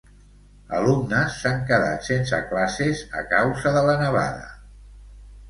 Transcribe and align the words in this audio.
Alumnes 0.77 1.35
s'han 1.41 1.61
quedat 1.67 2.07
sense 2.07 2.39
classes 2.47 3.05
a 3.21 3.23
causa 3.35 3.75
de 3.79 3.85
la 3.91 3.97
nevada. 4.03 4.51